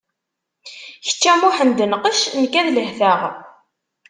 [1.05, 3.19] Kečč a Muḥend nqec, nekk ad lehteɣ.